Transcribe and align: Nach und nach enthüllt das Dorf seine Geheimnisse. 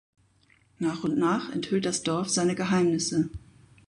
Nach 0.79 1.03
und 1.03 1.19
nach 1.19 1.51
enthüllt 1.51 1.85
das 1.85 2.01
Dorf 2.01 2.27
seine 2.27 2.55
Geheimnisse. 2.55 3.29